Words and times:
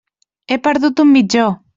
He 0.53 0.57
perdut 0.69 1.03
un 1.03 1.11
mitjó. 1.19 1.45